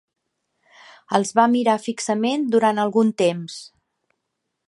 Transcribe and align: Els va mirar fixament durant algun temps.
Els 1.17 1.33
va 1.39 1.45
mirar 1.51 1.75
fixament 1.83 2.47
durant 2.57 2.83
algun 2.85 3.13
temps. 3.25 3.59